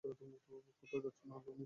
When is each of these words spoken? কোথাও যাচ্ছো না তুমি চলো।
কোথাও 0.03 0.15
যাচ্ছো 0.17 1.23
না 1.25 1.35
তুমি 1.37 1.41
চলো। 1.43 1.59